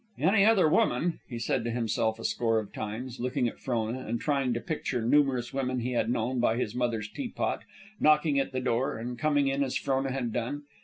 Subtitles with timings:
[0.17, 4.19] "Any other woman" he said to himself a score of times, looking at Frona and
[4.19, 7.61] trying to picture numerous women he had known by his mother's teapot,
[7.99, 10.63] knocking at the door and coming in as Frona had done.